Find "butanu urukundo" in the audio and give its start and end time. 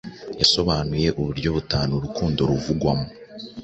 1.55-2.39